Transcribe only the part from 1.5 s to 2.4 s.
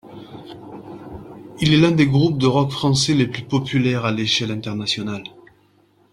Il est l'un des groupes